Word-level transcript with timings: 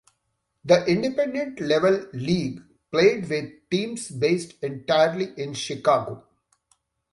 The 0.65 0.83
Independent 0.87 1.59
level 1.59 2.07
league 2.13 2.63
played 2.89 3.29
with 3.29 3.69
teams 3.69 4.09
based 4.09 4.53
entirely 4.63 5.31
in 5.39 5.53
Chicago. 5.53 6.25